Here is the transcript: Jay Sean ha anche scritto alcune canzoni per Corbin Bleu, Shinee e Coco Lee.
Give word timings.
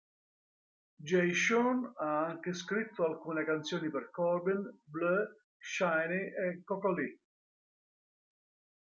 Jay 1.03 1.31
Sean 1.31 1.93
ha 1.95 2.25
anche 2.25 2.53
scritto 2.55 3.05
alcune 3.05 3.45
canzoni 3.45 3.91
per 3.91 4.09
Corbin 4.09 4.79
Bleu, 4.83 5.27
Shinee 5.59 6.33
e 6.33 6.63
Coco 6.63 6.91
Lee. 6.91 7.19